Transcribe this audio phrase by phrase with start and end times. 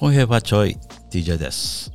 [0.00, 0.78] コンヘバチョイ
[1.10, 1.92] DJ です。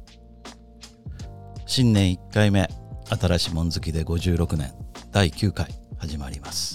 [1.66, 2.70] 新年1回目
[3.10, 4.74] 新しいもん好きで56年
[5.12, 5.68] 第9回
[5.98, 6.75] 始まります。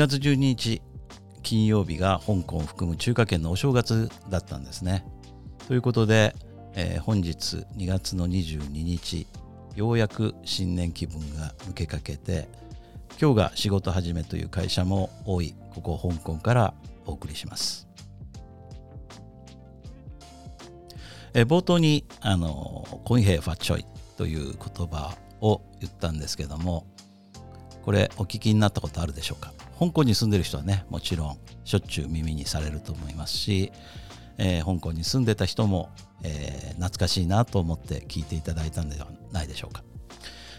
[0.00, 0.80] 月12日
[1.42, 5.04] 金曜日が香港を含む中華圏のお正月だったんですね。
[5.68, 6.34] ということで、
[6.74, 9.26] えー、本日2月の22日
[9.76, 12.48] ようやく新年気分が抜けかけて
[13.20, 17.86] 今日が仕事始めという会社も多いここ香港からお送りします。
[21.34, 23.84] えー、冒頭にあのコンヘイファチョイ
[24.16, 26.86] という言葉を言ったんですけども
[27.82, 29.52] これお聞きになったことあるでしょうか？
[29.80, 33.72] 香港に住んでる人はねもちろんしょっちゅう耳にされると思いますし、
[34.36, 35.88] えー、香港に住んでた人も、
[36.22, 39.82] えー、懐かしいなと思って聞いていただいたんではないでしょうか、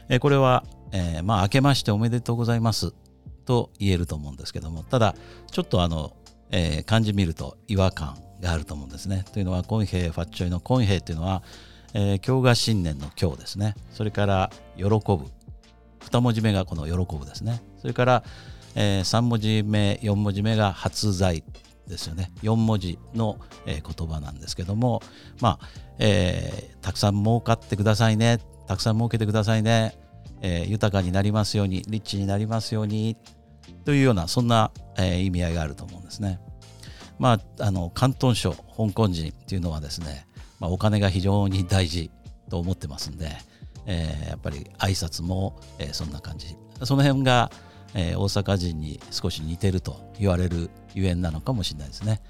[0.09, 2.94] えー、これは、えー、まあ明けましておめでとうございます
[3.45, 5.16] と言えると思うんですけどもただ
[5.52, 6.16] ちょっとあの、
[6.50, 9.23] えー、漢字見ると違和感があると思うんですね。
[9.31, 11.44] というのはコンヘイファッチョイのコンヘイっていうのは、
[11.94, 13.75] えー、今日が新年の今日ですね。
[13.91, 15.25] それから喜ぶ。
[16.00, 17.61] 2文字目がこの喜ぶですね。
[17.78, 18.23] それから
[18.75, 21.44] えー、3文字目4文字目が発財
[21.88, 22.31] ですよね。
[22.41, 25.02] 4文字の、えー、言葉なんですけども
[25.39, 25.69] まあ、
[26.00, 28.39] えー、たくさん儲かってくださいね。
[28.67, 29.97] たくさん儲けてくださいね、
[30.41, 33.17] えー、豊かになりますようにリッチになりますように
[33.83, 36.39] というようなそんな、えー、意味合いがあると思うんですね。
[37.19, 40.25] まあ、あの広東省香港人っていうのはですね、
[40.59, 42.09] まあ、お金が非常に大事
[42.50, 43.29] と思ってますんで、
[43.85, 46.56] えー、やっぱり挨拶も、えー、そんな感じ。
[46.84, 47.51] その辺が、
[47.94, 52.22] えー、大阪人に少し似てると言われるゆえんなのかもしれないですね。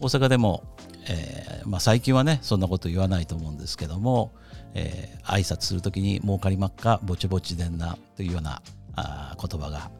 [0.00, 0.62] 大阪でも、
[1.08, 4.32] えーまあ、最近はねそんなこと言わないと思うんですけども、
[4.74, 8.62] えー、挨拶するときに「儲かりまっかぼちぼちでんな」というような
[8.94, 9.90] あ言葉が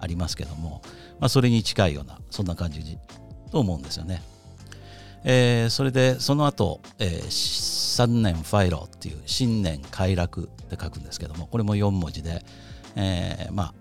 [0.00, 0.82] ありますけども、
[1.20, 2.98] まあ、それに近いようなそんな感じ
[3.50, 4.22] と思うんですよね。
[5.26, 7.30] えー、それでその後、えー、
[7.96, 12.44] 三年ファイロっていう新年快楽って書くんですけどもこれも4文字で、
[12.94, 13.74] えー、まあ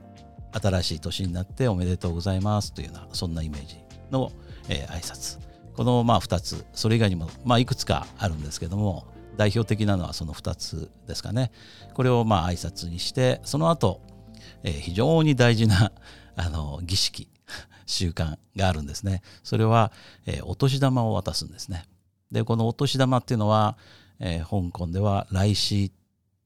[0.53, 3.77] 新しい年になっておめでとうございますというようなそんなイメージ
[4.11, 4.31] の、
[4.69, 5.39] えー、挨拶。
[5.75, 6.65] このまあ2つ。
[6.73, 11.51] それ以外にもまあいくつかあるんですけども代表的なのはその2つですかね。
[11.93, 14.01] これをまあ挨拶にしてその後、
[14.63, 15.91] えー、非常に大事な
[16.35, 17.29] あの儀式
[17.85, 19.21] 習慣があるんですね。
[19.43, 19.91] それは、
[20.25, 21.85] えー、お年玉を渡すんですね。
[22.31, 23.77] でこのお年玉っていうのは、
[24.19, 25.91] えー、香港では来シ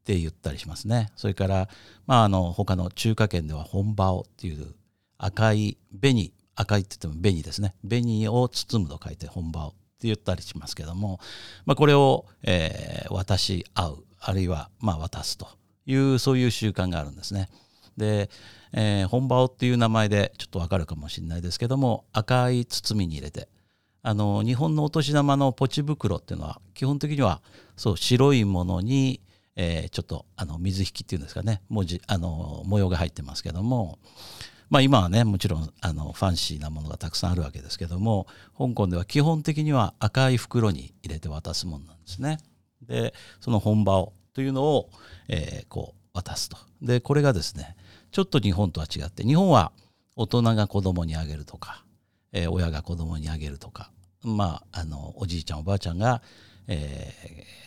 [0.08, 1.12] って言ったりしますね。
[1.18, 1.68] それから、
[2.06, 4.74] まあ、あの他の中華圏では本場をっていう
[5.18, 11.20] 赤い紅赤いって言っても紅ですね紅を包むと書いて本場をって言ったりしますけども、
[11.66, 15.50] まあ、これを、えー、渡し合うあるいはまあ渡すと
[15.86, 17.50] いうそういう習慣があるんですね。
[17.98, 18.30] で、
[18.72, 23.50] えー、本場をっていう名前でちょっとわかるかもしれないですけども赤い包みに入れて
[24.04, 27.42] あの日本のお年玉のポチ袋っていうのは基本的には
[27.76, 29.20] そう白いものに
[29.60, 33.98] えー、ちょっとあの水引きっていうんですかね文字あの模様が入ってますけども、
[34.70, 42.38] まあ、今はねもちろんあのファンシーなものがたくさんあるわけですけども香港では基本的には赤い袋に入れて渡すものなんですね。
[42.88, 44.92] でその本場をというのを、
[45.28, 46.58] えー、こう渡すと。
[46.82, 47.76] でこれがですね
[48.12, 49.72] ちょっと日本とは違って日本は
[50.16, 51.84] 大人が子供にあげるとか、
[52.32, 53.92] えー、親が子供にあげるとか
[54.24, 56.22] まああのおじいちゃんおばあちゃんが、
[56.68, 57.14] え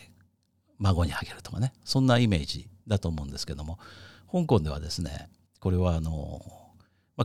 [0.81, 3.79] 孫にあげるとかねそんなイメージだと思うんですけども
[4.31, 6.41] 香港ではですねこれはあの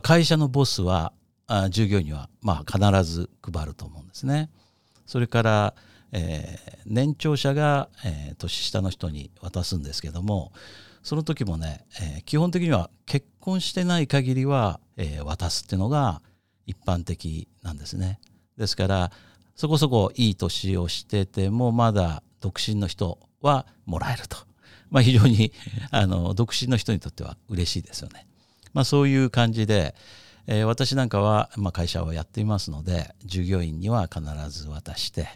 [0.01, 1.11] 会社のボスは
[1.69, 4.49] 従業員にはまあ必ず配ると思うんですね。
[5.05, 5.73] それから、
[6.11, 10.51] えー、年長者が、えー、年下の人に渡すんですけども
[11.01, 16.21] その時もね、えー、基本的には結婚してない限りは、え、渡すっていうのが
[16.65, 18.19] 一般的なんですね。
[18.57, 19.11] ですから
[19.55, 24.37] そこそこいい年をしててもまだ独身の人はもらえると。
[24.89, 25.51] まあ、非常に
[25.91, 28.25] あの独身の人にとっては嬉しいですよね。
[28.73, 29.95] まあ、そういう感じで、
[30.47, 35.27] えー、私なんかは、まあ、会社をやっていますので従業員には必ず渡して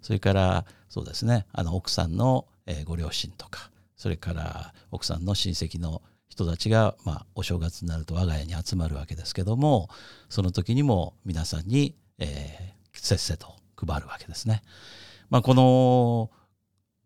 [0.00, 9.88] それからそうですねあの奥さんの、え、ご両親とかそれから奥さんの親戚の人たちが、まあ、お正月になると我が家に集まるわけですけども
[10.28, 14.62] その時にも皆さんに、えー、せっせと配るわけですね。
[15.30, 16.30] まあ、この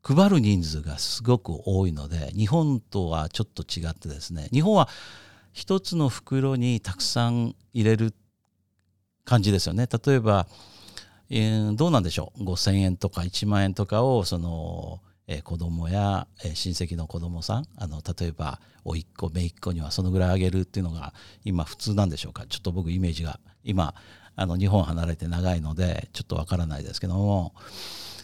[0.04, 4.88] 配る人数がすごく多いので日本とはちょっと違ってですね日本は
[5.52, 8.12] 一つの袋にたくさん入れる
[9.24, 9.88] 感じですよね。
[10.04, 10.46] 例えば、
[11.30, 21.14] えー、どうなんでしょう？5,000円とか1万円とかをその、えー、子供や、えー、親戚の子供さんあの例えば甥っ子姪っ子にはそのぐらいあげるっていうのが
[21.44, 22.44] 今普通なんでしょうか？
[22.46, 23.94] ちょっと僕イメージが今
[24.36, 27.54] あの日本離れて長いのでちょっとわからないですけども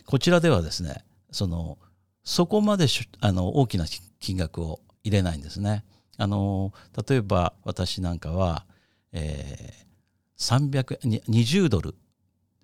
[0.04, 1.78] こちらではですねその
[2.24, 2.86] そこまで
[3.20, 3.86] あの大きな
[4.18, 5.84] 金額を入れないんですね。
[6.18, 6.72] あの
[7.08, 8.66] 例えば私なんかは、
[9.12, 11.94] えー、320ドル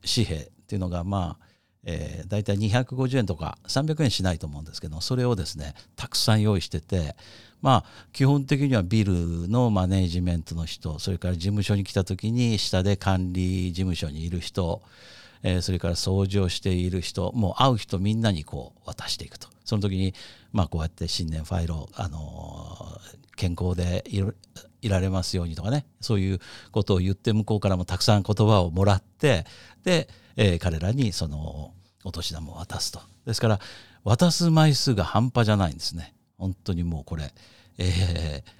[0.04, 1.46] 紙幣っていうのがまあ
[1.88, 7.14] えー、大体250円とか300円しないと思うんですけどそれをですねたくさん用意してて
[7.62, 14.82] まあ基本的にはビルのマネージメントの人それから事務所に来た時に下で管理事務所にいる人、
[15.42, 19.48] えー、それから掃除をしている人もう会う人みんなにこう渡していくと。
[19.64, 20.14] その時に
[20.52, 23.00] まあこうやって新年ファイルを、あの
[23.36, 24.04] 健康で
[24.80, 25.86] いられますようにとかね。
[26.00, 26.40] そういう
[26.72, 29.44] ことを言って向こうからもたくさん言葉をもらって
[29.84, 31.74] で、えー、彼らにその
[32.04, 33.00] お年玉を渡すと。
[33.26, 33.60] ですから
[34.04, 36.14] 渡す枚数が半端じゃないんですね。
[36.38, 37.34] 本当にもうこれ、
[37.78, 38.50] えー、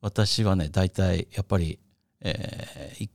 [0.00, 1.78] 私はね大体やっぱり、
[2.20, 3.08] えー、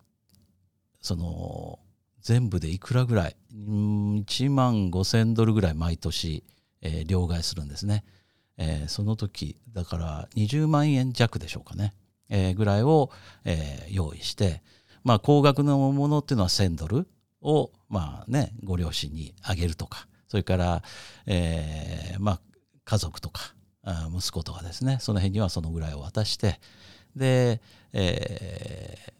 [0.99, 1.79] その
[2.21, 6.43] 全部でいくらぐらい？1万5,000ドルぐらい毎年、
[6.81, 8.03] えー、両替するんですね、
[8.57, 11.93] えー、その時だから20万円弱でしょうかね、
[12.29, 13.11] えー、ぐらいを、
[13.45, 14.61] えー、用意して
[15.03, 17.07] まあ高額のものっていうのは1,000ドル
[17.41, 20.07] をまあねご両親にあげるとか。
[20.29, 20.83] それから、
[21.25, 22.41] えー、まあ
[22.85, 23.53] 家族とか
[24.15, 24.97] 息子とかですね。
[25.01, 26.59] その辺にはそのぐらいを渡して。
[27.15, 27.61] で、
[27.93, 29.11] えー、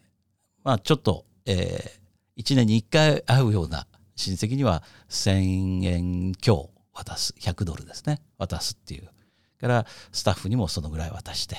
[0.62, 1.99] まあちょっと、えー、
[2.42, 8.20] 1年に1回会うような親戚には1,000円強渡す100ドルですね。
[8.38, 9.08] 渡すっていう。
[9.60, 11.56] からスタッフにもそのぐらい渡して。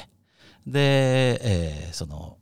[0.67, 2.37] で、えー、その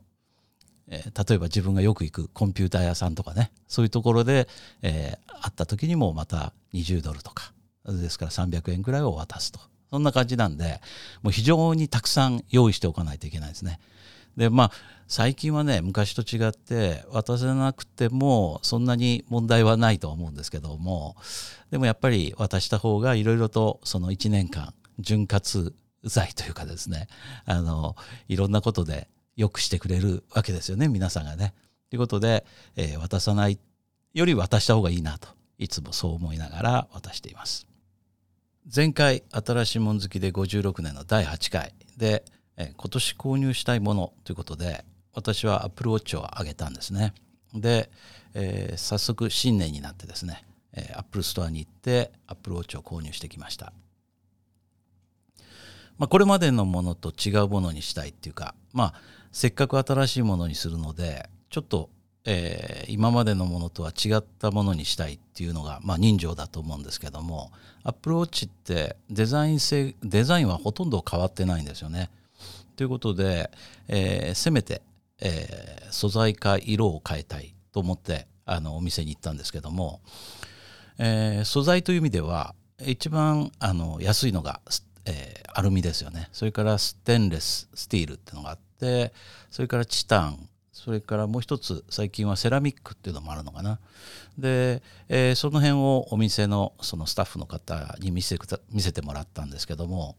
[0.92, 3.52] えー、例えば自分がよく行くコンピューター屋さんとかね。
[3.68, 4.48] そういうところで、
[4.82, 7.54] えー、会った時にもまた20ドルとか。
[7.86, 9.60] ですから300円ぐらいを渡すと。
[9.92, 10.82] そんな感じなんで
[11.24, 13.80] もう非常にたくさん用意しておかないといけないですね。
[14.38, 14.72] でまあ
[15.08, 21.16] 最近はね昔と違って渡せなくてもそんなに問題はないと思うんですけども
[21.72, 25.72] でもやっぱり渡した方がいろいろとその1年間潤滑
[26.04, 27.08] 剤というかですね
[27.46, 27.96] あの
[28.28, 31.54] いろんなことで良くしてくれるわけですよね皆さんがね。
[31.90, 32.46] ということで、
[32.76, 33.58] えー、渡さない
[34.14, 37.68] より渡した方がいいなといつもそう思いながら渡しています。
[38.74, 42.24] 前回新しいもん好きで56年の第8回で、
[42.60, 47.14] え、今年購入したいものということで私は Apple Watch をあげたんですね。
[47.54, 47.90] で、
[48.36, 53.74] えー、早速新年になってですね、えー、Apple Store に行って Apple Watch を購入してきました。
[55.98, 58.94] まあ、これまでのものと違うものにしたいっていうかまあ
[59.32, 61.90] せっかく新しいものにするのでちょっと、
[62.24, 67.52] えー、今までのものとは違ったものにしたいっていうのが、まあ、人情だと思うんですけども
[67.84, 72.10] アップルウォッチってデザイン性デザインはほとんど変わってないんですよね。
[72.80, 73.52] ということで、
[73.90, 74.82] えー、せめて、
[75.20, 80.00] えー、素材か色を変えたいと思ってあのお店に行ったんですけども、
[80.98, 84.62] えー、素材という意味では一番あの安いのが、
[85.04, 86.30] えー、アルミですよね。
[86.32, 89.12] それからステンレススティールっていうのがあって
[89.52, 90.49] それからチタン
[90.80, 93.80] それからもう一つ最近はセラミックっていうのもあるのかな。
[94.38, 98.38] で、えー、その辺をお店のそのスタッフの方に見せ
[98.72, 100.16] 見せてもらったんですけども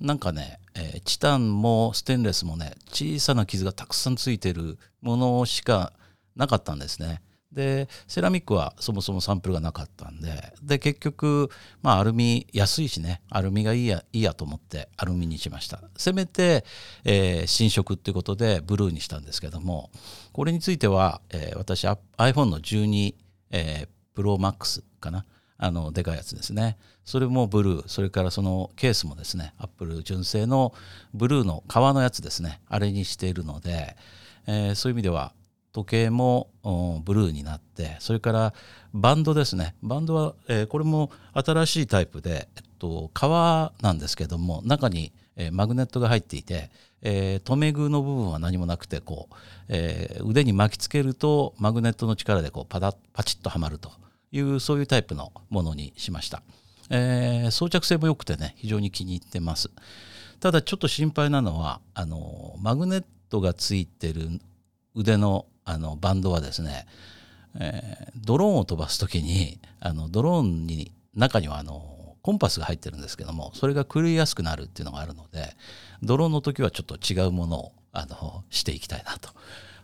[0.00, 5.92] なんかね、えー、チタンもステンレスもね小さな傷がたくさんついてるものしか
[6.36, 7.20] なかったんですね。
[7.52, 11.48] でセラミックはそもそもサンプルがなかったんでで結局
[11.80, 15.80] まあアルミ安いしねアルミがいいやいいやと思ってアルミにしました。
[15.96, 16.64] せめて、
[17.04, 19.90] えー、新色っていうことでブルーにしたんですけども
[20.32, 23.14] これについては、えー、私 iPhone の12、
[23.50, 25.24] えー、プロマックスかな？
[25.60, 26.76] あのでかいやつですね。
[27.04, 27.88] それもブルー。
[27.88, 30.72] それからそのケースもですねアップル純正の
[31.14, 32.60] ブルーの革のやつですね。
[32.68, 33.96] あれにしているので、
[34.46, 35.32] えー、そういう意味では
[35.78, 36.50] 時計も
[37.04, 38.54] ブルーになってそれから
[38.92, 39.76] バンドですね。
[39.80, 49.34] バンドは、えー、これも新しいタイプで、えっと、革なんですけども中に、えー、マグネットが入っていて、えー、留め具の部分は何もなくてこう、
[49.68, 53.92] えー、腕に巻きつけるとマグネットの力でこうパタパチッとはまると
[54.32, 56.42] いうそういうタイプのものにしました、
[56.90, 59.70] えー、装着性も良くてね非常に気に入ってます。
[60.40, 64.40] ただちょっと心配なのはあのマグネットがついてる
[64.94, 66.86] 腕のあのバンドはですね、
[67.60, 75.54] えー、ドローンを飛ばす時にあのドローンに中にはあのコンパスが入ってるんですけどもそれが狂いやすくなるっていうのがあるので
[76.02, 79.28] ドローンの時はちょっと違うものをあのしていきたいなと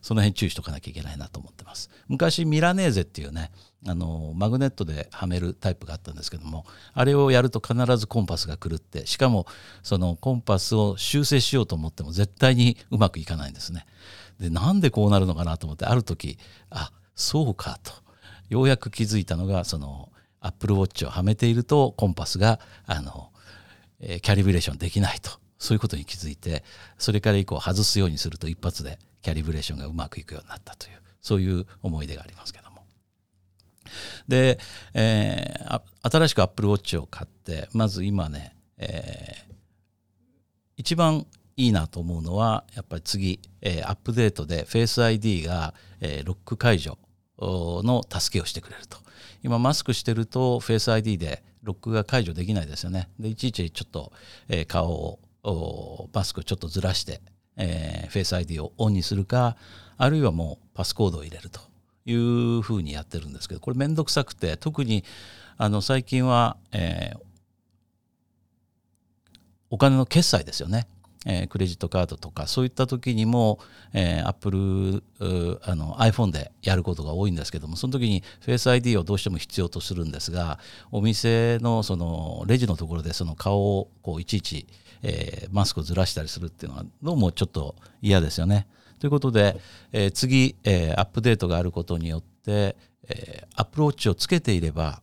[0.04, 1.88] その辺注意しとかなきゃいけないなと思ってます。
[2.08, 3.50] 昔ミラネーゼっていうね
[3.86, 9.46] あのマグネットではめるタイプがあったんですけどもあれをやると必ずコンパスが狂ってしかも
[9.82, 13.86] そのコンパスを修正しようと思っても絶対にうまくいかないんですね。
[14.38, 16.36] でなんでこうなるのかなと思ってある時
[16.68, 17.92] あそうかと
[18.50, 23.30] ようやく気づいたのがそのアップルウォッチをはめているとコンパスがあの、
[24.00, 26.62] えー、キャリブレーションできないとそういうことに気づいて
[26.98, 32.84] それから以降外すようにすると一発でキャリブレーションがうまくいくようになったというそういう思い出がありますけども。
[34.28, 34.58] で、
[34.92, 39.54] えー、新しくアップルウォッチを買ってまず今ね、えー、
[40.76, 41.26] 一番
[41.56, 46.98] いいなと思うのはやっぱり次、えー、アップデートで Face ID が、えー、ロック解除
[47.38, 48.98] の助けをしてくれると
[49.42, 54.12] 今マスクしてると Face ID でロックが解除できないですよねでいちいちちょっと、
[54.48, 57.20] えー、顔をマスクちょっとずらして、
[57.56, 59.56] えー、フェイス ID をオンにするか
[59.96, 61.60] あるいはもうパスコードを入れると
[62.06, 65.04] いうふうにやってるんですけどこれ面倒くさくて特に
[65.56, 67.18] あの最近は、えー、
[69.70, 70.88] お金の決済ですよね。
[71.24, 73.58] えー、クレジットカードとかそういった時にも、
[73.92, 75.02] えー、Apple
[75.62, 80.58] あの iPhone でやることが多いんですけどもその時に Face ID をどうしても必要とするんですが
[80.90, 84.66] お店のそのレジのところでその顔をこういちいち、
[85.02, 88.66] えー、マスクをずらしたりするっていうのはどうもちょっと嫌ですよね。
[88.98, 89.60] ということで、
[89.92, 92.76] えー、次、えー、アップデートがあることによって、
[93.08, 95.02] えー、アプローチをつけていれば、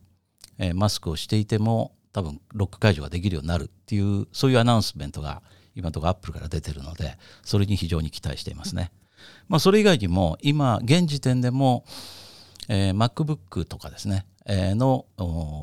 [0.57, 5.41] えー、マスクをしていても多分ロック解除ができるようになるっていうそういうアナウンスメントが
[5.75, 8.91] 今のところアップルから出てるのでそれに非常に期待していますね。
[9.47, 11.85] まあ、それ以外にも今現時点でも、
[12.69, 15.05] えー、MacBook とかですね、えー、の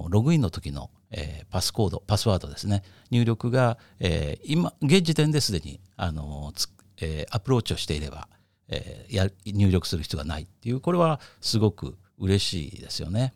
[0.09, 6.69] ログインの時の、えー、パスコードパスワードですね入力が、えー、今現時点ですでにあのつ、
[7.01, 8.29] えー、アプローチをしていれば、
[8.69, 13.33] えー、や入力する必要がないっていうこれはすごく嬉しいですよね。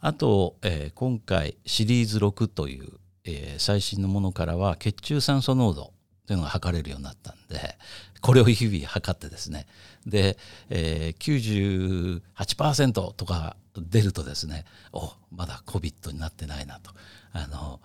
[0.00, 5.92] あと、えー、今回シリーズ6というえー、最新のものからは血中酸素濃度
[6.26, 7.76] というのが測れるようになったんで
[8.20, 9.66] これを日々測ってですね
[10.06, 10.38] で、
[10.70, 16.92] えー、98%とか出るとですねおまだ COVID になってないなと
[17.32, 17.80] あの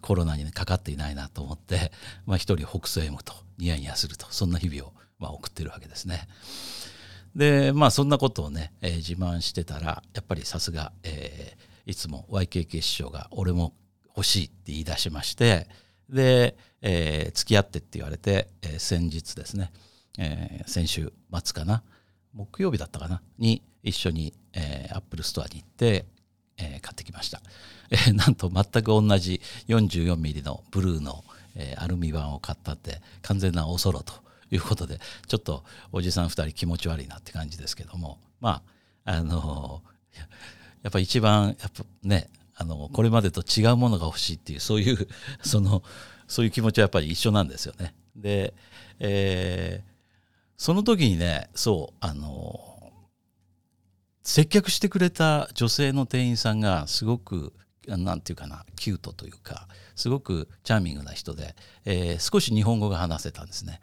[0.00, 1.90] コロナにかかっていないなと思って、
[2.26, 6.28] まあ、一人北斎むとニヤニヤするとそんな日々を、まあ、送ってるわけですね。
[7.34, 13.74] でまあそんなことをね、えー、自慢してたらやっぱりさすが、えー、いつも YKK 師匠が俺も
[14.16, 15.66] 欲しいって言い出しまして
[16.08, 19.72] で、えー、付き合ってって言われて、えー、先日ですね、
[20.18, 21.82] えー、先週末かな
[22.34, 26.06] 木曜日だったかなに一緒に、えー、 Apple Store に行って、
[26.58, 27.40] えー、買ってきました、
[27.90, 31.24] えー、なんと全く同じ 44mm のブルーの、
[31.56, 34.14] えー、アルミ版を買ったって完全なおそろと
[34.50, 38.62] いうことでちょっとおじさん2人気持ち悪いなって感じですけどもま
[39.04, 40.18] ああのー、
[40.82, 45.08] やっぱ一番やっぱねあのこれまでと違うものが欲しいっていうそういう
[45.42, 45.82] その
[46.28, 47.94] そういう気持ちはやっぱり一緒なんですよね。
[48.16, 48.54] で、
[48.98, 49.92] えー、
[50.56, 52.92] その時にねそうあの
[54.22, 57.52] 接客してくれた女性の店員さんがすごく
[57.86, 63.80] なんていうかなキュートというかすごくチャーミングな人で、えー、少し日本語が話せたんですね。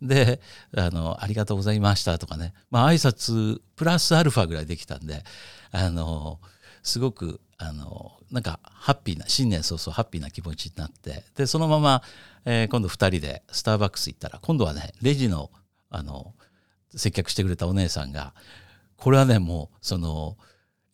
[0.00, 0.40] で
[0.74, 5.24] あの「ありがとうございました」とかねまあ挨拶プラスアルファぐらいできたんで
[5.72, 6.40] あの
[6.82, 12.02] すごくあのなんかハッピーな新年早々ハッピーな気持ちになってでそのまま、
[12.44, 15.50] えー、今度2人でスターバックス行ったら今度はねレジの
[15.90, 16.34] あの
[16.94, 18.34] 接客してくれたお姉さんが
[18.96, 20.36] これはねもうその、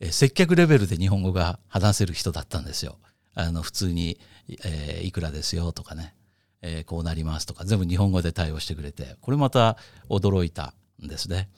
[0.01, 2.99] えー、接客レベルで日本語が話せる人だったんですよ。
[3.35, 4.19] あの普通に、
[4.65, 6.15] えー、いくらですよとかね、
[6.63, 9.77] えー、こうなりますとか全部日本語で対応してくれてこれまた
[10.09, 10.73] 驚いた
[11.05, 11.49] んですね。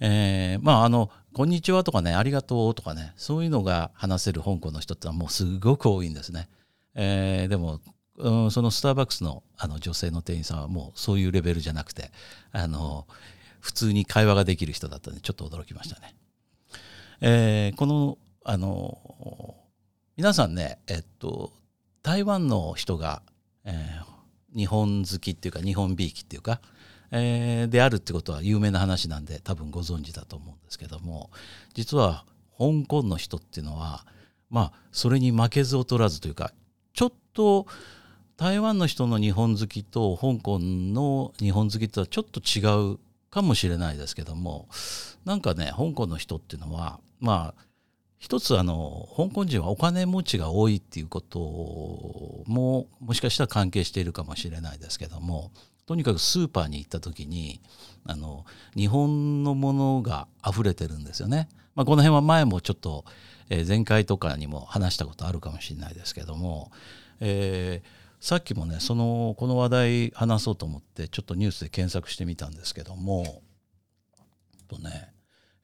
[0.00, 6.48] えー、まああの「こんにちは」とかね「ありがとう」とかねそういうのが話せる香港の人ってのはもうすごく多いんですね。
[6.94, 7.80] えー、でも、
[8.16, 12.10] うん、そのスターバックスのあの女性の店員さんはもうそういうレベルじゃなくて
[12.52, 13.06] あの
[13.60, 16.14] 普通に会話ができる人だったんでちょっと驚きましたね。
[17.20, 19.56] えー、このあの
[20.16, 21.52] 皆さんねえっと
[22.02, 23.22] 台湾の人が、
[23.64, 26.60] えー、日本好きっていうか日本びいきっていうか
[27.16, 31.30] えー、であるってことは有名な話なんで多分ご存知だと思うんですけども
[31.74, 32.24] 実は
[32.58, 34.06] 香港の人っていうのは
[34.50, 36.52] まあそれに負けず劣らずというか
[36.94, 37.66] ちょっと
[38.36, 42.98] 台湾の人の日本好きと香港の日本好きとはちょっと違う
[43.30, 44.68] かもしれないですけども
[45.24, 47.65] なんかね香港の人っていうのはまあ
[48.18, 51.38] 一つあの香港人はお金持ちが多いっていうこと
[52.46, 55.50] ももしかしたら関係しているかもしれないですけども
[55.86, 57.60] とにかくスーパーに行った時に
[58.06, 58.44] あの
[58.74, 61.48] 日本のものが溢れてるんですよね。
[61.74, 63.04] まあ、この辺は前もちょっと、
[63.50, 66.72] えー、前回とかにも話したことあるかもしれないですけども、
[67.20, 73.42] えー、さっきもねそのこの話題話そうと思ってちょっとニュースで検索してみたんですけども
[74.66, 75.12] とね、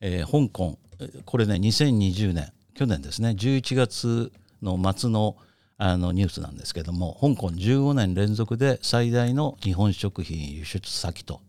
[0.03, 0.79] えー、香港
[1.25, 5.37] これね2020年去年ですね11月の末の
[5.79, 11.41] あのニュースなんですけども香港15年連続で最大の日本食品輸出先と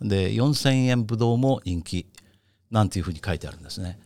[0.00, 2.06] で4,000円ぶどうも人気
[2.70, 3.98] なんていうふうに書いてあるんですね。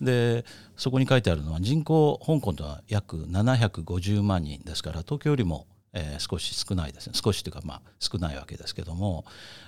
[0.00, 9.24] でそこに書いてあるのは人口香港とは約750万人ですから東京よりも、えー、少し少ないですね少しというかまあ少ないわけですけども、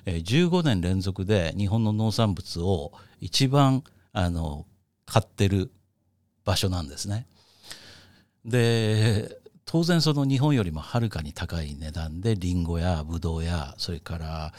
[0.06, 4.66] えー、15年連続で日本の農産物を一番あの
[5.06, 5.70] 買ってる
[6.44, 7.26] 場所なんですね。
[8.44, 14.52] で当然その日本よりもはるかに高い値段でリンゴやブドウやそれから、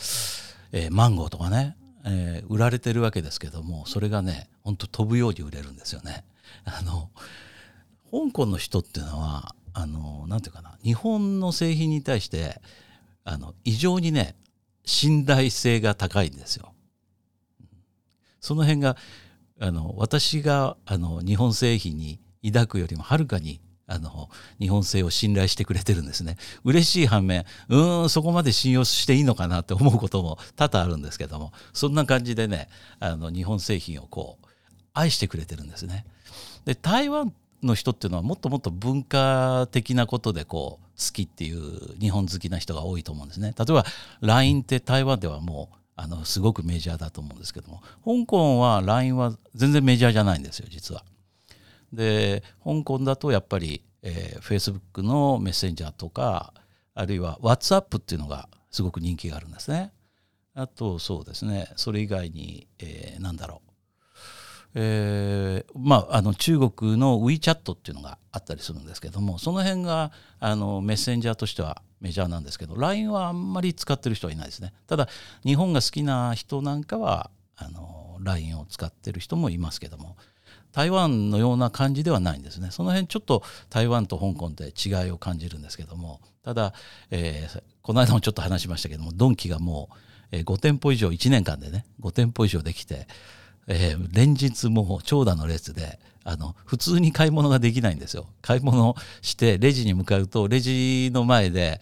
[0.72, 6.24] えー、マンゴーとかね、えー、売られてるわけですけどもそれがねほんと飛ぶように売れるんですよね。
[6.65, 7.10] あの
[8.12, 12.62] 香港の人っていうのはあのなんていうかな日本の製品に対して
[13.24, 14.36] あの異常にね
[14.86, 16.74] 信頼性が高いんですよ。
[18.39, 18.98] その辺が
[19.60, 34.48] あの私があの日本製品に抱くよりもはるかにあの日本製を信頼してくれてるんですね嬉しい反面うんそこまで信用していいのかなって思うことも多々あるんですけどもそんな感じでねあの日本製品をこう
[34.94, 36.06] 愛してくれてるんですね。
[36.65, 37.34] で台湾
[37.65, 43.53] の人っていうのはもっともっと文化的なことでこう好きっていう日本好きな人が多いと思うんですね。
[43.58, 43.86] 例えば
[44.22, 51.04] LINE って台湾ではもうあのすごくメジャーだと思うんですけども香港は LINE は全然メジャーじゃないんですよ実は。
[51.91, 56.54] で香港だとやっぱり、えー、Facebook のメッセンジャーとか
[56.95, 59.91] あるいは WhatsApp っていうのがすごく人気があるんですね。
[60.56, 63.72] あとそうですねそれ以外に、えー、なんだろう
[64.75, 74.73] えー、まあ、あの中国の WeChat っていうのがあったりするんですけどもその辺があのメッセンジャーとしてはメジャーなんですけど LINE はあんまり使ってる人はいないですね。
[74.88, 75.07] ただ
[75.45, 80.17] 日本が好きな人なんかはあの LINE を使ってる人もいますけども
[80.73, 82.71] 台湾のような感じではないんですね。
[82.71, 86.73] その辺ちょっと台湾と香港で違いを感じるんですけどもただ、
[87.12, 89.89] えー、この間もちょっと話しましたけどもドンキがも
[90.31, 93.07] う5店舗以上1年間でね5店舗以上できて
[93.67, 98.28] えー、連日もう長蛇の列であの普通に買い物ができないんですよ。
[98.41, 101.82] 買い物してレジに向かうとレジの前で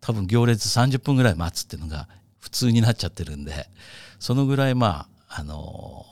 [0.00, 3.68] 多分行列30分ぐらい待つっていうのが普通になっちゃってるんで
[4.18, 6.06] そのぐらいまああの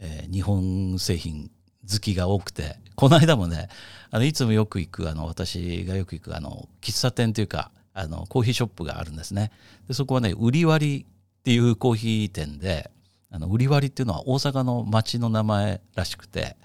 [0.00, 1.50] えー、日本製品
[1.90, 3.68] 好きが多くてこの間もね
[4.10, 9.50] あのいつもよく行くあの私がよく行くあの喫茶店というかあのコーヒーショップがあるんですね。
[9.88, 11.06] でそこはね売り割り
[11.40, 12.90] っていうコーヒー店で
[13.30, 16.56] あの売り割りっていうのは大阪の町の名前らしくて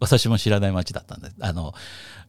[0.00, 1.72] 私も知らない町だったんであの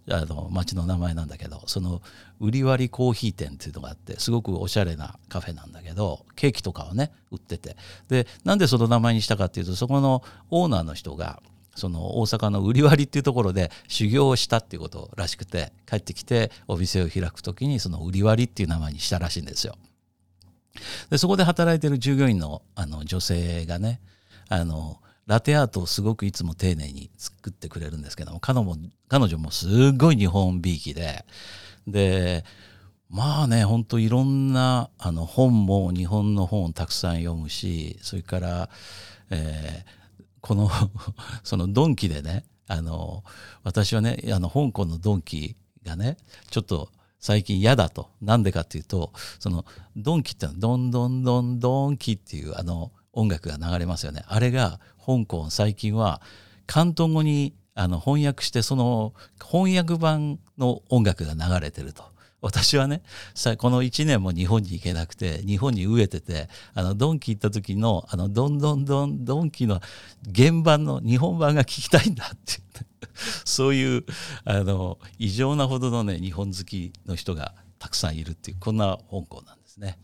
[0.10, 2.02] あの町の名前なんだけどその
[2.40, 7.76] 売り割りコーヒー店っていうのがあってすごくおしゃれなカフェなんだけどケーキとかをね売ってて
[8.08, 11.42] でなんでその名前にしたかっていうとそこのオーナーの人が
[11.76, 19.76] その大阪の売り割りっていうところで修行をしたっていうことらしくて帰ってきてお店を開く時にその売り割りっていう名前にしたらしいんですよ。
[21.10, 24.02] でそこで働いてる従業員のあの女性がね
[24.50, 31.26] あのラテアートをすごくいつも丁寧に作ってくれるんですけども彼も彼女もすごい日本びいきで
[31.88, 32.44] で
[33.10, 38.70] まあねほんといろんなあの本も日本の本をたくさん読むしそれから、
[39.30, 40.70] えー、この
[41.44, 43.24] そのドンキでねあの
[43.64, 46.18] 私はねあの香港のドンキがね
[46.50, 46.90] ちょっと
[47.26, 48.12] 最近嫌だと。
[48.22, 54.24] なんでかっていうと、そのドンキってのはドンドンドンドンキっていうあの音楽が流れますよね。
[54.28, 56.22] あれが香港最近は
[56.68, 62.04] 広東語にあの翻訳してその翻訳版の音楽が流れてると。
[62.42, 63.02] 私はね
[63.58, 69.82] この1年も日本に行けなくて日本に飢えててあのドンキ行った時のあのドンドンドンドンキの
[70.36, 72.65] 原版の日本版が聞きたいんだって言って
[73.46, 74.06] そういう
[74.44, 79.98] あの異常なほどのね日本好きの人がたくさんいるっていうこんな香港なんですね。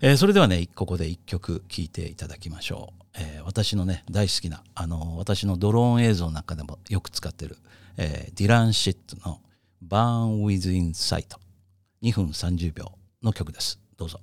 [0.00, 7.56] えー、それではねここで一曲聴いていただきましょう、えー、私のね大好きなあの私のドローン映像の中でもよく使ってる、
[7.96, 9.40] えー、ディラン・シットの
[9.86, 11.38] Burn Within Sight
[12.02, 13.80] 2分30秒の曲です。
[13.96, 14.20] どうぞ。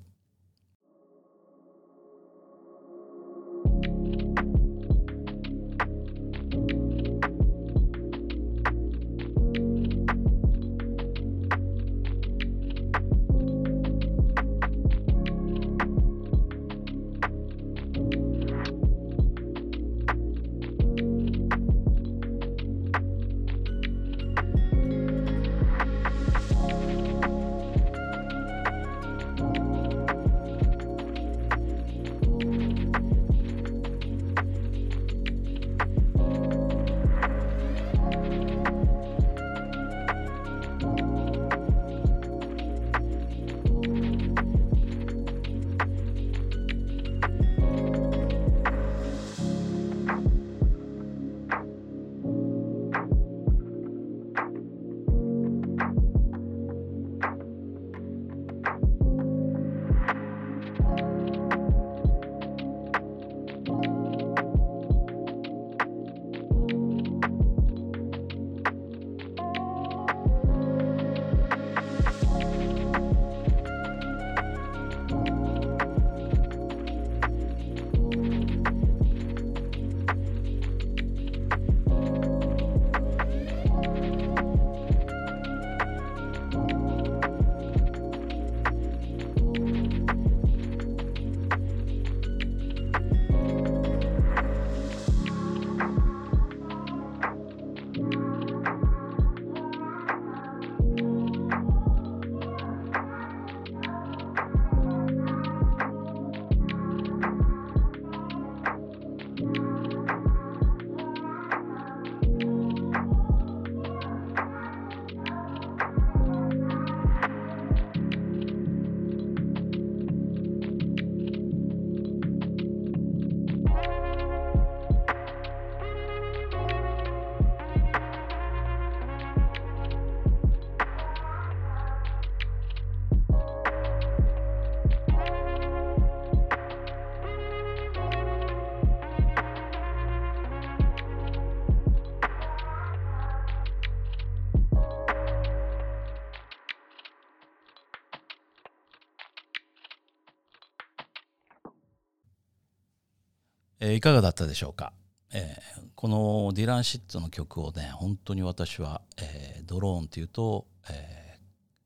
[153.85, 154.93] え、いかがだったでしょうか、
[155.33, 161.37] えー、このディラン・シッツの曲をね本当に私は、えー、ドローンというと、え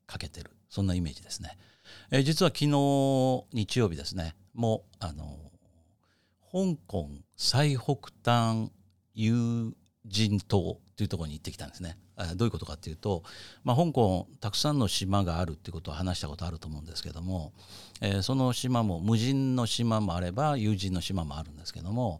[0.07, 0.51] ー、かけてる。
[0.69, 1.57] そんなイメージですね、
[2.12, 4.36] え、実は昨日日曜日ですね。
[4.53, 5.39] もうあの
[6.51, 8.69] 香港最北端
[9.15, 9.73] 有
[10.05, 11.97] 人島というところに行ってきたんですね。
[12.36, 13.23] どういうことかっていうと、
[13.63, 17.53] まあ、香港たくさんの島があるっていうことを話したことあると思うんですけども、
[18.01, 22.19] えー、その島も無人の島もあれば有人の島もあるんですけども、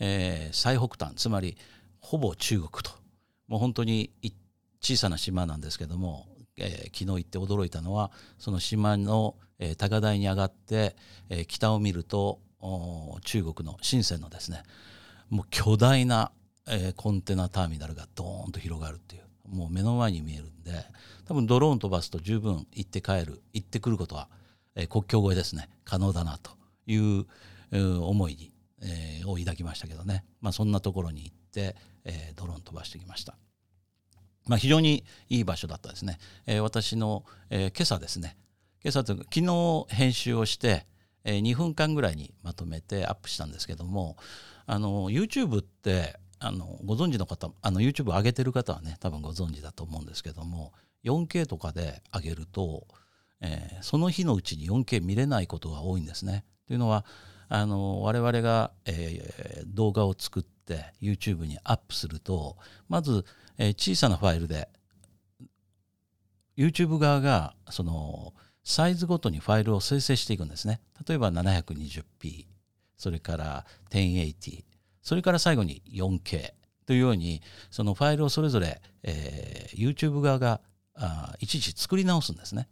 [0.00, 1.56] えー、最北端つまり
[2.00, 2.90] ほぼ中国と
[3.46, 4.10] もう本当に
[4.80, 10.96] 小さな島なんですけども、えー、昨日行って驚いたのはその島の、え、高台に上がって、
[11.30, 12.40] え、北を見ると
[13.24, 14.64] 中国の深センのですね
[15.30, 16.32] もう巨大な
[16.68, 19.22] え、コンテナターミナルがドーンと広がるっていう。
[19.48, 20.72] もう目の前に見えるんで
[21.26, 24.28] 多分ドローン飛ばすと十分行って帰る行ってくることは、
[24.74, 26.52] えー、国境越えですね可能だなと
[26.86, 27.26] いう、
[27.72, 33.36] 思いに、えー、を抱きましたけどね、まあ、そんなところに行って、えー、ドローン飛ばしてきました。
[34.46, 36.18] まあ、非常にいい場所だったですね。
[36.46, 38.36] えー、私の、えー、今朝ですね
[38.84, 40.86] 今朝というか昨日編集をして、
[41.24, 44.16] えー、2分間ぐらいにまとめてアップしたんですけども
[44.66, 50.72] あの YouTube ってあのご存知の方あの YouTube 上げてる方はね多分ご存知だと思うんですけども
[51.04, 52.86] 4K とかで上げると、
[53.40, 56.44] えー、その日のうちに 4K 見れないことが多いんですね。
[56.66, 57.04] というのは
[57.48, 62.56] あの我々が、えー、動画を作って YouTube にアップすると
[62.88, 63.24] まず、
[63.56, 64.68] えー、小さなファイルで
[66.56, 70.80] YouTube 側がそのサイズごとにファイルを生成していくんですね。
[71.06, 72.46] 例えば 720p
[72.96, 74.64] それから1080
[75.06, 76.52] それから最後に 4K
[76.84, 77.40] というように
[77.70, 80.60] そのファイルをそれぞれ、えー、YouTube 側が
[80.96, 82.66] あいちいち作り直すんですね。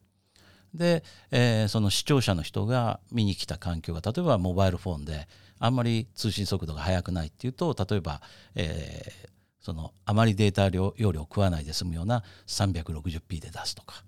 [0.74, 5.28] で、えー、その視聴者の人が見に来た環境が例えばモバイルフォンで
[5.60, 8.20] あんまり通信速度が速くないっていうと例えば、
[8.56, 9.28] えー、
[9.60, 14.02] そのあまりデータ容量を食わないで済むような 360p で出すとか、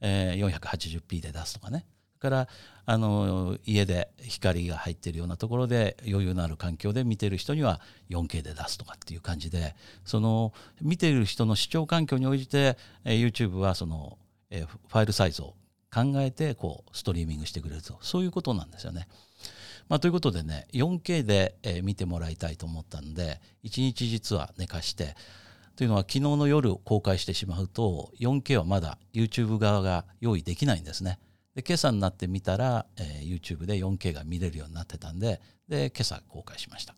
[0.00, 1.84] えー、480p で出すとかね
[2.20, 2.48] から
[2.86, 7.80] あの家で光が入っているようなところで余裕のある環境で見てる人には
[8.10, 14.18] 4K で出すとかっていう感じでその見ている人の視聴環境に応じて、YouTube はその、
[14.50, 15.54] ファイルサイズを
[15.92, 19.08] 考えてこうストリーミングしてくれるとそういうことなんですよね。
[19.88, 25.16] まあ、ということでね 4K で、え、見てもらいたいと思ったんで1日実は寝かして
[25.74, 31.18] というのは昨日の夜公開してしまうと 4K はまだ YouTube 側が用意できないんですね。
[31.54, 36.94] で今朝になってみたら、えー、YouTube で 4K が見れるようになってたんでで今朝公開しました。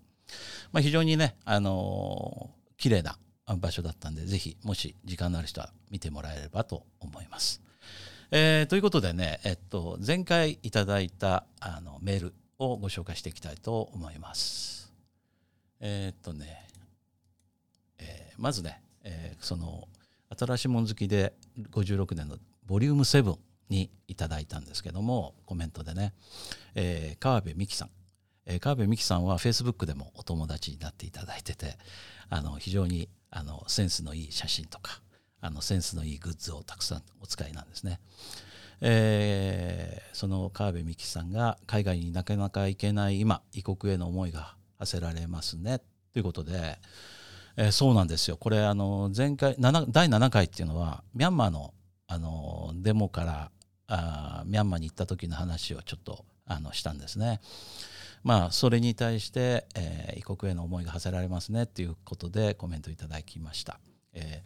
[0.73, 3.19] まあ、非常にね、あのー、綺麗な
[3.57, 7.63] 場所だったんでぜひもし時間のある人は見てもらえればと思います。
[8.31, 14.91] えー、ということでね、えっと、前回いただいたあのメールをご紹介していきたいと思います。
[15.81, 16.67] えー、っとね、
[17.99, 19.87] えー、まずね、えー、その
[20.39, 21.35] 新しいもん好きで
[21.73, 23.37] 56年のボリューム7
[23.73, 26.13] にいただいたんですけどもコメントでね、
[26.75, 27.91] えー、川辺美樹さん、
[28.47, 31.79] えー、川辺美樹さんはフェイスブックでもお友達になっていただいてて
[32.29, 35.01] あの非常にあのセンスのいい写真とか
[35.41, 37.99] あのセンスのいいグッズをたくさんお使いなんですね。
[38.85, 45.81] えー、その川辺美樹さんが海外になかなか行けない今異国への思いが馳せられますね。
[46.13, 46.79] ということで、
[47.57, 48.37] えー、そうなんですよ。
[48.37, 49.73] これあの前回第
[50.09, 51.75] 7回っていうのはミャンマーの
[52.07, 53.51] あのデモから
[53.93, 57.41] あミャンマーに行った時の話をちょっとあのしたんですね。
[58.23, 63.81] まあそれに対して、えー、異国への思いが馳せられますねということでコメントいただきました。
[64.15, 64.43] え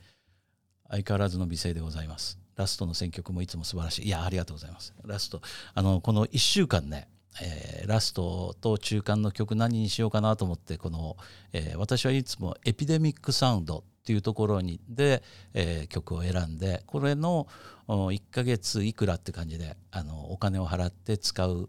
[0.89, 2.39] ー、相変わらずの美声でございます。
[2.57, 4.07] ラストの選曲もいつも素晴らしい。
[4.07, 4.95] いや、ありがとうございます。
[5.05, 5.43] ラスト、
[5.75, 7.07] あの、この1週間ね、
[7.43, 11.17] えー、ラストと中間の曲何にしようかなと思って、この、
[11.53, 15.23] えー、私はいつもエピデミックサウンドっていうところにで、
[15.55, 17.47] えー、曲を選んで、これの
[17.89, 21.69] 1ヶ月いくらって感じで、あの、お金を払って使う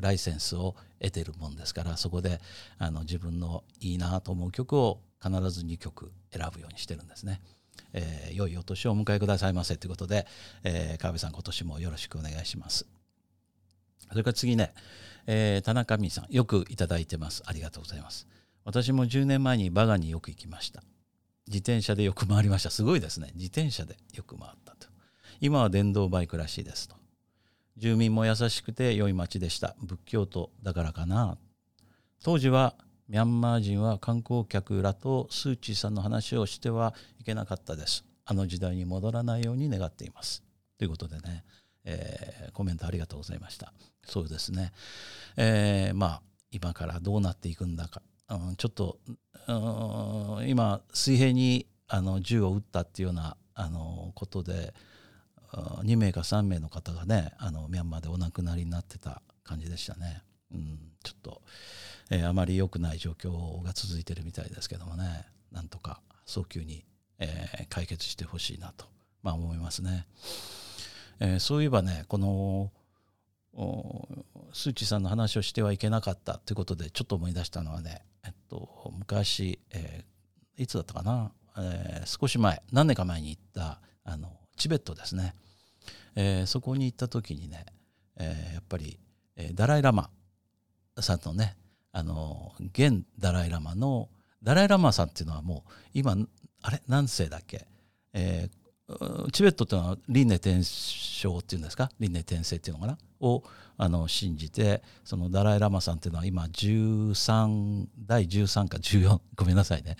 [0.00, 2.40] ライセンスを得てるもんですからそこで
[2.78, 7.40] あの自分のいいなと思う曲を必ず2曲選ぶようにしてるんですね。
[7.92, 10.26] えー、良いお年をお迎えくださいませということで、
[10.64, 12.86] えー、川辺さん今年もよろしくお願いします。
[14.10, 14.74] それから次ね、
[15.26, 18.26] えー、田中美さんよくいただいてますありがとうございます。
[18.64, 20.82] 私も10年前にバガによく行きました。
[21.46, 22.70] 自転車でよく回りました。
[22.70, 23.30] すごいですね。
[23.34, 24.88] 自転車でよく回ったと。
[25.40, 26.96] 今は電動バイクらしいですと。
[27.76, 29.76] 住民も優しくて良い町でした。
[29.82, 31.36] 仏教徒だからかな。
[32.22, 32.74] 当時は
[33.08, 38.04] ミャンマー人は観光客らとスー・チーさんの話をしてはいけなかったです。
[38.24, 40.42] あの時代に戻らないように願っています。
[40.78, 41.44] ということでね、
[41.84, 43.72] えー、コメントありがとうございました。
[44.04, 44.72] そうですね。
[45.36, 48.98] えー、まあ今からどうなっていくんだか、うん、ちょっと、
[49.48, 54.74] うん、今水平にあの銃を撃ったっていうようなあのことで
[55.52, 60.22] 2名か3名の方がねあのミャンマーでお亡くなりになってた感じでしたね。
[60.52, 61.42] うん、ちょっと
[62.10, 66.84] えー、あまり良くない状況が続いてるみたいですけどもねなんとか早急に、
[67.18, 68.86] えー、解決してほしいなと、
[69.22, 70.06] まあ、思いますね。
[71.20, 72.72] えー、そういえばねこの
[74.52, 85.34] スー・チーさんの話をしてはいけなかったということでちょっと思い出したのはね、えっと、昔、えー、いつだったかな、えー、少し前何年か前に行ったあのチベットですね、
[86.16, 87.64] えー、そこに行った時にね、
[88.16, 88.98] えー、やっぱり、
[89.36, 90.10] えー、ダライ・ラマ
[90.98, 91.56] さんのね
[91.92, 94.08] あの現ダライ・ラマの
[94.42, 96.16] ダライ・ラマさんっていうのはもう今
[96.62, 96.82] あれ？
[96.88, 97.66] 何世だっけ、
[98.12, 98.50] えー、
[99.32, 101.90] チベットっていうのは輪廻転生っていうんですか？
[101.98, 102.98] 輪廻転生っていうのかな？
[103.20, 103.42] を
[103.78, 109.96] あの信じてそのダライ・ラマさんっていうのは今13第13か14 ごめんなさいね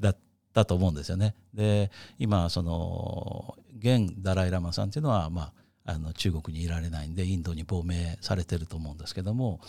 [0.00, 0.16] だっ
[0.52, 1.34] たと思うんですよね。
[1.54, 5.52] で今その現ダライ・ラマさんっていうのはま
[5.84, 9.60] ああの中国にいられないんでインドに亡命されてると思うんですけども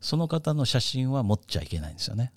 [0.00, 2.32] その方の写真は持っちゃいけないんですよね。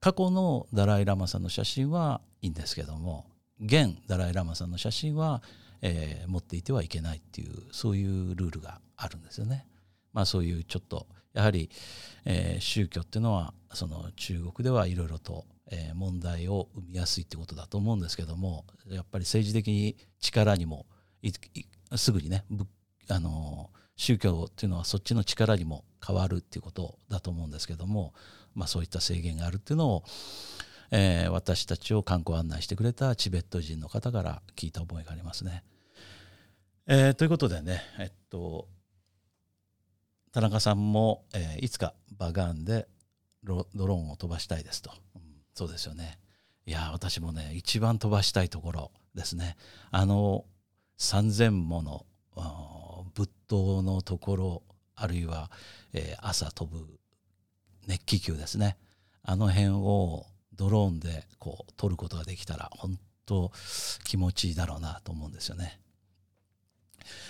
[0.00, 3.26] 過去のダライ・ラマさんの写真はいいんですけども
[3.60, 5.42] 現ダライ・ラマさんの写真は、
[5.82, 9.66] えー、持っていてはいけないっていうそういうルールがあるんですよね。
[10.12, 11.70] まあそういうちょっとやはり、
[12.24, 20.86] えー、宗教っていうのはその中国ではいろいろと、えー、問題を生みやすいってことだと思うんですけどもやっぱり政治的に力にも
[21.96, 22.44] すぐにね
[23.08, 28.14] あの宗教っていうのはそっちの力にも変わるっていうことだと思うんですけども、
[28.54, 30.04] まあ、そういった制限があるっていうのを、
[30.90, 35.64] えー、私たちを観光案内してくれたチベット人の方から聞いた覚えがありますね。
[36.86, 38.68] えー、ということでね、えっと、
[40.32, 42.88] 田中さんも、えー、いつかバガンで
[43.44, 45.22] ドローンを飛ばしたいですと、うん、
[45.54, 46.18] そうですよね。
[46.66, 49.56] いや私もね一番飛ばしたいところですね。
[49.90, 50.44] あの
[50.98, 52.06] 3,000もの
[53.48, 54.62] 頭のところ
[54.94, 55.50] あるいは、
[55.92, 56.86] えー、朝飛ぶ
[57.86, 58.76] 熱気球ですね
[59.22, 60.26] あの辺を
[60.58, 63.50] ドローンでこう撮ることができたら本当
[64.04, 65.80] 気持ちいいだろうなと思うんですよね。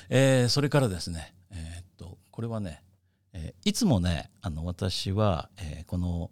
[0.09, 2.83] えー、それからですね、えー、っとこれはね、
[3.35, 6.31] えー、いつもねあの私は、えー、この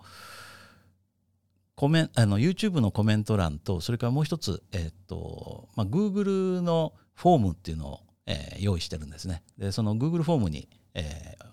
[1.75, 9.43] コメあの YouTube のコメント欄とそれからもう一つ、えー、っとまあ、Google のフォームっていうのを、えー、用意してるんですね。
[9.59, 11.45] でその Google フォームに、えー、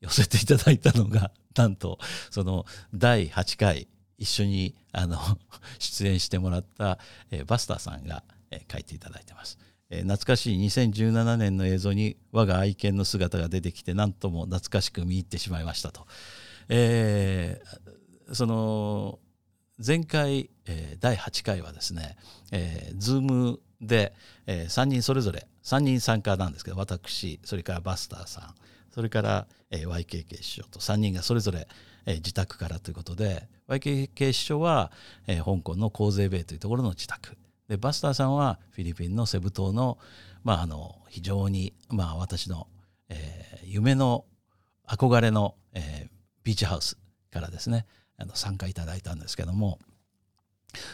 [0.00, 1.98] 寄せていただいたのがなんと
[2.30, 5.18] その第8回一緒にあの
[5.78, 6.98] 出演してもらった、
[7.30, 9.58] え、バスターさんが、え、書いていただいてます。
[9.90, 16.06] え、懐かしい2017年の映像に我が愛犬の姿が出てきて何とも懐かしく見入ってしまいましたと。
[16.68, 19.18] えー、その
[19.84, 22.16] 前回、えー、第8回はですね、
[22.52, 24.14] えー、ズームで、
[24.46, 28.54] えー、3人それぞれ3人参加なんですけど私それからバスターさん
[28.92, 31.66] それから、えー、YKK 師匠と3人がそれぞれ、
[32.06, 34.90] えー、自宅からということで YKK 師匠は、
[35.26, 37.36] えー、香港のコーゼーベイというところの自宅
[37.68, 39.98] でバスターさんはフィリピンのセブ島の,、
[40.44, 42.66] まあ、あの非常に、まあ、私の、
[43.08, 44.24] えー、夢の
[44.86, 46.10] 憧れの、えー、
[46.44, 46.98] ビーチハウス
[47.30, 47.86] からですね
[48.18, 49.78] あの参加いただいたんですけども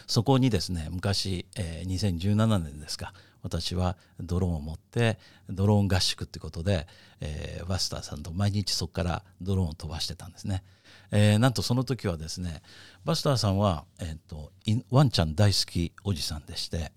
[0.07, 5.19] そこにですね昔、えー、2017年ですか私はドローンを持って
[5.49, 6.87] ドローン合宿ってことで、
[7.21, 10.65] えー、バスターさんと毎日そこからドローンを飛ばしてたんですね。
[11.11, 12.63] えー、なんとその時はですね
[13.05, 14.53] バスターさんは、えーと、
[14.91, 16.93] ワンちゃん大好きおじさんでして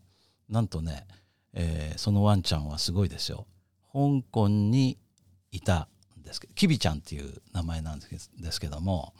[0.49, 1.05] なんとね、
[1.53, 3.45] えー、そのワンちゃんはすごいですよ。
[3.93, 4.97] 香港に
[5.51, 5.87] いた
[6.19, 9.13] んですけどキビちゃんっていう名前なんですけども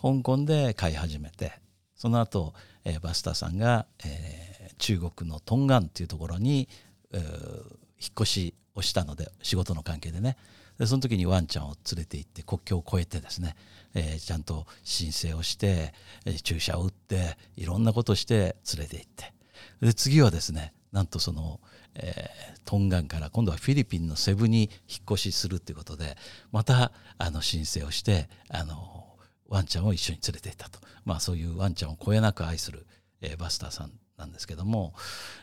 [0.00, 1.52] 香港で飼い始めて
[1.94, 6.68] その後、えー、バスターさんが、えー、中国のトンガンっていうところに、
[7.12, 10.36] えー、引っ越しをしたので仕事の関係でね。
[10.78, 13.56] でその時にワンちゃんを連れて行って国境を越えてですね、
[13.94, 15.92] えー、ちゃんと申請をして、
[16.24, 19.32] えー、注射を打っていろんなことして連れて行って。
[19.80, 21.60] で次はですねなんとその、
[21.94, 26.16] えー、トンガンから今度はフィリピンのセブに引っ越しするっていうことで
[26.52, 29.16] またあの申請をしてあの
[29.48, 32.86] ワンちゃんを一緒に連れていったと、まあ、そういうワンちゃんをこえなく愛する、
[33.20, 34.94] えー、バスターさんなんですけども、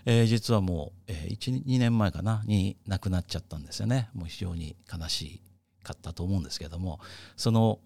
[0.05, 4.09] えー、実はもう、えー、12年前かなに亡くなっちゃったんですよね。
[4.13, 5.41] もう非常に悲し
[5.83, 6.99] かったと思うんですけども
[7.37, 7.79] その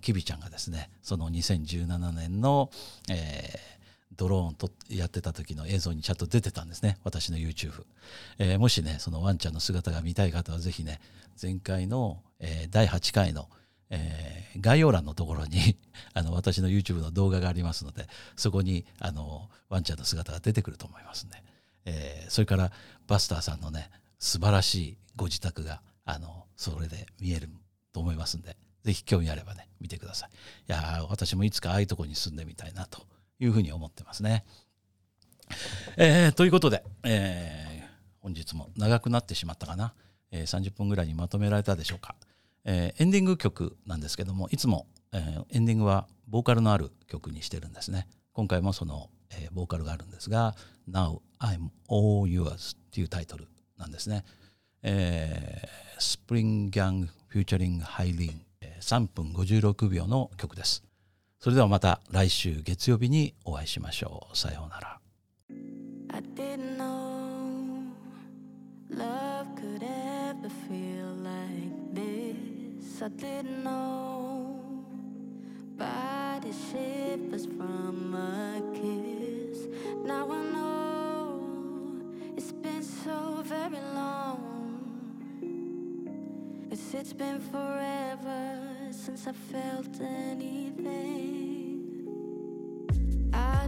[0.00, 2.68] キビちゃんがですねその2017年の、
[3.08, 6.98] えー、ドローンとやってた時の映像にちゃんと出てたんですね。
[7.04, 7.84] 私の YouTube、
[8.38, 11.00] えー、もしねそのワンちゃんの姿が見たい方は是非ね
[11.40, 13.48] 前回の、えー、第8回の
[13.90, 15.78] 「えー、概要欄のところに
[16.14, 21.42] あの私の YouTube の動画がありますのでそこにあのワンちゃんの姿が出てくると思いますんで、
[21.84, 22.72] えー、それから
[23.06, 27.50] バスターさんのね素晴らしいご自宅があのそれで見える
[27.92, 30.32] と思いますんで是非興味あればね見てくださいい
[30.66, 33.06] や私もいつかああいうとこに住んでみたいなと
[33.38, 34.44] いうふうに思ってますね。
[35.96, 37.86] えー、ということで、えー、
[38.20, 39.94] 本日も長くなってしまったかな、
[40.30, 42.14] え、30分ぐらいにまとめられたでしょうか。
[42.64, 48.08] えー、エンディング曲なんですけどもいつも、えー、エンディングはボーカルのある曲にしてるんですね。
[48.32, 50.56] 今回もその、えー、ボーカルがあるんですが
[50.90, 53.46] 「Now I'm All Yours」っていうタイトル
[53.78, 54.24] なんですね、
[54.82, 58.44] えー、 Springgang featuring ハイリン
[58.80, 60.84] 3分56秒の曲です。
[61.40, 64.36] それではまた来週月曜日にお会いしましょう。
[64.36, 65.00] さようなら。
[66.10, 67.82] I didn't know
[68.90, 70.93] love could ever feel
[73.04, 74.62] I didn't know.
[75.76, 79.66] Body shivers from a kiss.
[80.06, 82.00] Now I know
[82.34, 84.40] it's been so very long.
[86.70, 88.58] Cause it's been forever
[88.90, 90.88] since I felt anything.
[93.34, 93.63] I